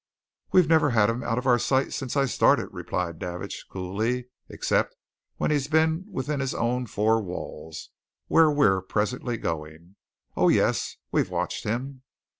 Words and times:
"We've 0.51 0.67
never 0.67 0.89
had 0.89 1.11
him 1.11 1.21
out 1.21 1.37
of 1.37 1.45
our 1.45 1.59
sight 1.59 1.93
since 1.93 2.17
I 2.17 2.25
started," 2.25 2.69
replied 2.71 3.19
Davidge, 3.19 3.67
coolly, 3.69 4.29
"except 4.49 4.95
when 5.37 5.51
he's 5.51 5.67
been 5.67 6.05
within 6.09 6.39
his 6.39 6.55
own 6.55 6.87
four 6.87 7.21
walls 7.21 7.89
where 8.27 8.49
we're 8.49 8.81
presently 8.81 9.37
going. 9.37 9.97
Oh, 10.35 10.49
yes 10.49 10.97
we've 11.11 11.29
watched 11.29 11.65
him." 11.65 12.01